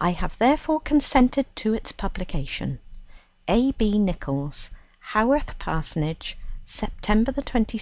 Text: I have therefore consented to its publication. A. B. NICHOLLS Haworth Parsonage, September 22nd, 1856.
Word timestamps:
I 0.00 0.10
have 0.10 0.36
therefore 0.38 0.80
consented 0.80 1.46
to 1.54 1.74
its 1.74 1.92
publication. 1.92 2.80
A. 3.46 3.70
B. 3.70 4.00
NICHOLLS 4.00 4.70
Haworth 5.12 5.60
Parsonage, 5.60 6.36
September 6.64 7.30
22nd, 7.30 7.54
1856. 7.54 7.78